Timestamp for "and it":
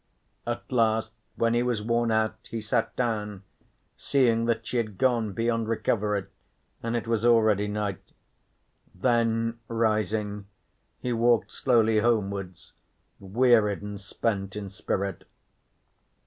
6.81-7.05